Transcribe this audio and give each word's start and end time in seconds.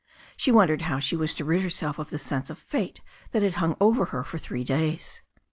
She 0.35 0.51
wondered 0.51 0.81
how 0.81 0.97
she 0.97 1.15
was 1.15 1.31
to 1.35 1.45
rid 1.45 1.61
herself 1.61 1.99
of 1.99 2.09
the 2.09 2.17
sense 2.17 2.49
of 2.49 2.57
fate 2.57 3.01
that 3.33 3.43
had 3.43 3.53
hung 3.61 3.77
over 3.79 4.05
her 4.05 4.23
for 4.23 4.39
three 4.39 4.63
days. 4.63 5.21